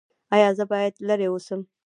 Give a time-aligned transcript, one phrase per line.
[0.35, 1.61] ایا زه باید لرې اوسم؟